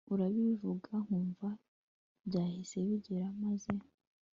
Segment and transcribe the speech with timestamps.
[0.13, 1.47] urabivuga nkumva
[2.27, 3.71] byahise bigera maze